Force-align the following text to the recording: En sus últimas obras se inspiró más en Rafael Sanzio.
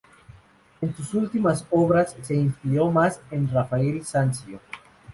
En 0.81 0.95
sus 0.97 1.13
últimas 1.13 1.67
obras 1.69 2.15
se 2.23 2.33
inspiró 2.33 2.89
más 2.89 3.21
en 3.29 3.47
Rafael 3.47 4.03
Sanzio. 4.03 4.59